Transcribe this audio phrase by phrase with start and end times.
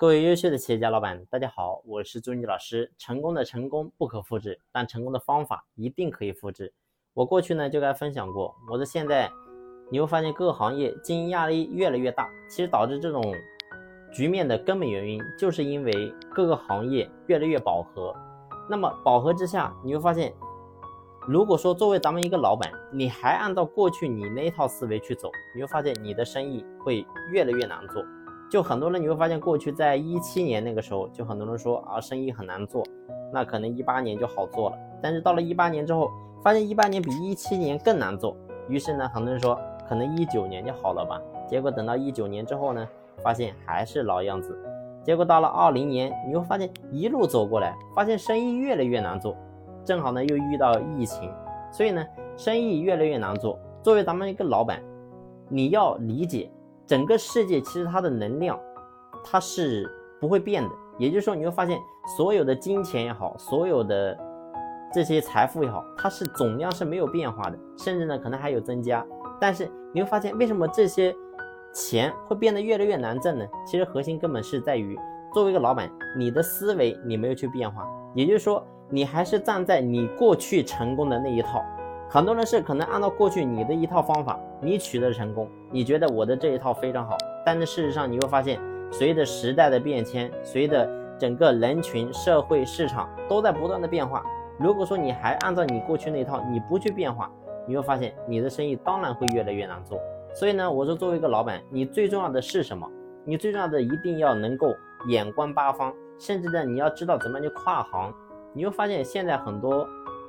[0.00, 2.90] 各位优秀的企业家老板，大家好，我是朱云老师。
[2.96, 6.72] 成功的成功不可复制，但成功的方法一定可以复制。
[7.12, 9.30] 我过去呢就该分享过，我的现在
[9.90, 13.22] 你会发现各个行业经营压力越来越大，其实导致这种
[14.10, 15.92] 局面的根本原因，就是因为
[16.34, 18.16] 各个行业越来越饱和。
[18.70, 20.32] 那么饱和之下，你会发现，
[21.28, 28.02] 如果说作为咱们一个老板，你还按照过去你那一套思维去走，你会发现你的生意会越来越难做。
[28.50, 32.84] 就很多人你会发现，过去在一七年那个时候，就很多人说啊，生意很难做，
[33.32, 34.76] 那可能一八年就好做了。
[35.00, 36.10] 但是到了一八年之后，
[36.42, 38.36] 发现一八年比一七年更难做，
[38.68, 39.56] 于是呢，很多人说
[39.88, 41.20] 可能一九年就好了吧。
[41.48, 42.84] 结果等到一九年之后呢，
[43.22, 44.58] 发现还是老样子。
[45.04, 49.36] 结果到了二零年，你会发现一路走过来，发现生意越来越难做。
[49.84, 51.32] 正好呢又遇到疫情，
[51.70, 52.04] 所以呢
[52.36, 53.56] 生意越来越难做。
[53.80, 54.82] 作为咱们一个老板，
[55.48, 56.50] 你要理解。
[56.90, 58.58] 整个世界其实它的能量，
[59.22, 59.88] 它是
[60.20, 60.70] 不会变的。
[60.98, 61.78] 也就是说，你会发现
[62.16, 64.18] 所有的金钱也好，所有的
[64.92, 69.06] 这些财富也好，它是总量是没有变化的，甚至呢可能还有增加。
[69.40, 71.14] 但是你会发现，为什么这些
[71.72, 73.46] 钱会变得越来越难挣呢？
[73.64, 74.98] 其实核心根本是在于，
[75.32, 81.62] 作为一个老板，你的思维你没有去变化，也就是说，你还是站在你过去成功的那一套。
[82.12, 94.24] 很多人是可能按照过去你的一套方法，你取得成功，你觉得我的这一套非常好，但是事实上你会发现，随着时代的变迁，随着整个人群、社会、市场都在不断的变化。
[94.58, 97.30] 如果说你还按照你过去那一套，你不去变化，
[97.64, 99.96] 你会发现你的生意当然会越来越难做。
[100.34, 102.90] 所以呢，我说作为一个老板，你最重要的是什么？
[103.24, 104.74] 你最重要的一定要能够
[105.06, 108.12] 眼观八方，甚至呢，你要知道怎么样去跨行。
[108.52, 109.86] 你会发现现在很多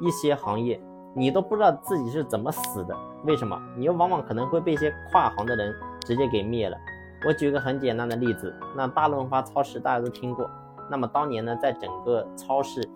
[0.00, 0.80] 一些行业。
[1.16, 3.56] 你都不知道自己是怎么死的，为什么？
[3.76, 6.76] 你又往往可能会被一些跨行的人直接给灭了。
[7.24, 10.50] 我举个很简单的例子，那大润发超市大家都听过。
[10.90, 12.86] 那么当年呢，在整个超市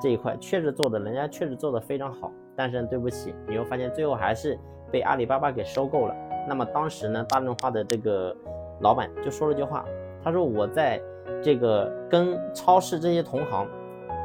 [0.00, 2.30] 这一块确实做的，人家确实做的非常好。
[2.56, 4.56] 但是对不起，你会发现最后还是
[4.92, 6.14] 被阿里巴巴给收购了。
[6.48, 8.34] 那么当时呢，大润发的这个
[8.80, 9.84] 老板就说了句话，
[10.22, 11.02] 他说：“我在
[11.42, 13.66] 这个跟超市这些同行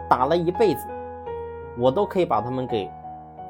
[0.07, 0.85] 打了一辈子，
[1.77, 2.87] 我都可以把他们给。”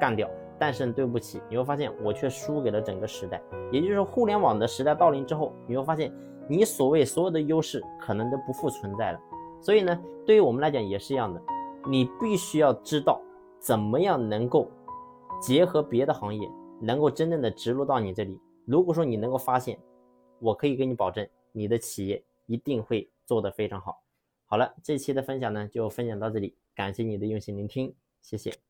[0.00, 0.28] 干掉，
[0.58, 3.40] 但是对不起，你会发现我却输给了整个时代。
[3.70, 6.10] 也就是说，互联网的时代到临之后，你会发现
[6.48, 9.20] 你所谓所有的优势可能都不复存在了。
[9.60, 11.40] 所以呢，对于我们来讲也是一样的，
[11.86, 13.20] 你必须要知道
[13.60, 14.66] 怎么样能够
[15.40, 16.50] 结合别的行业，
[16.80, 18.40] 能够真正的植入到你这里。
[18.64, 19.78] 如果说你能够发现，
[20.38, 24.02] 我可以给你保证，你的企业一定会做得非常好。
[24.46, 28.69] 好了，这期的分享呢就分享到这里，感谢你的用心聆听，谢谢。